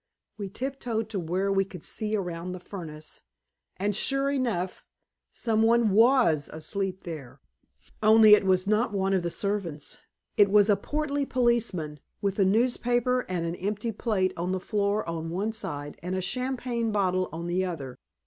[0.35, 3.21] We tiptoed to where we could see around the furnace,
[3.77, 4.83] and, sure enough,
[5.31, 7.39] some one WAS asleep there.
[8.01, 9.99] Only, it was not one of the servants;
[10.37, 15.07] it was a portly policeman, with a newspaper and an empty plate on the floor
[15.07, 17.95] on one side, and a champagne bottle on the other.